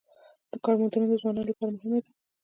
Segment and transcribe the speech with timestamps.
[0.51, 2.11] د کار موندنه د ځوانانو لپاره مهمه ده